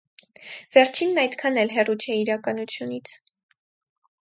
[0.75, 3.15] Վերջինն այդքան էլ հեռու չէ իրականությունից։